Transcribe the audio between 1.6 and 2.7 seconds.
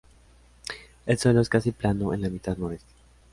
plano en la mitad